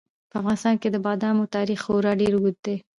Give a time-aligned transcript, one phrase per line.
[0.29, 2.75] په افغانستان کې د بادامو تاریخ خورا ډېر اوږد دی.